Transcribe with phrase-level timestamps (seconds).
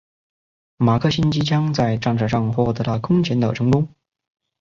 [0.77, 3.87] 马克沁机枪在战场上获得了空前的成功。